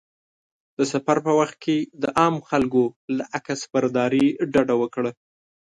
د 0.77 0.79
سفر 0.91 1.17
په 1.25 1.31
وخت 1.39 1.55
کې 1.63 1.77
د 2.01 2.03
عامو 2.19 2.39
خلکو 2.49 2.83
له 3.17 3.23
عکسبرداري 3.37 4.25
ډډه 4.53 4.75
وکړه. 4.81 5.11